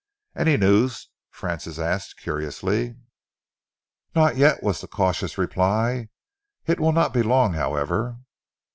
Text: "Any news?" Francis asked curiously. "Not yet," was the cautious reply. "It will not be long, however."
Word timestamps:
"Any 0.35 0.57
news?" 0.57 1.09
Francis 1.29 1.77
asked 1.77 2.17
curiously. 2.17 2.95
"Not 4.15 4.35
yet," 4.35 4.63
was 4.63 4.81
the 4.81 4.87
cautious 4.87 5.37
reply. 5.37 6.09
"It 6.65 6.79
will 6.79 6.91
not 6.91 7.13
be 7.13 7.21
long, 7.21 7.53
however." 7.53 8.17